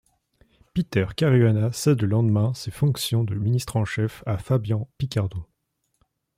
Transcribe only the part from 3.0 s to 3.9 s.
de ministre en